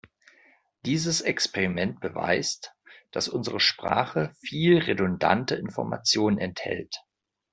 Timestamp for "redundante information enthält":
4.79-7.03